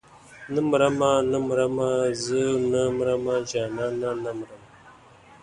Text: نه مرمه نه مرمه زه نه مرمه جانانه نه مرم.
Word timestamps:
نه 0.53 0.61
مرمه 0.69 1.11
نه 1.31 1.37
مرمه 1.47 1.89
زه 2.23 2.43
نه 2.71 2.81
مرمه 2.97 3.35
جانانه 3.49 4.11
نه 4.23 4.31
مرم. 4.37 4.61